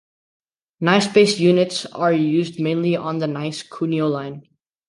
[0.79, 4.41] Nice based units are used mainly on the Nice- Cuneo line.